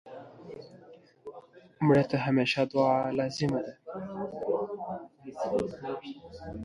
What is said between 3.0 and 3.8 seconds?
لازم ده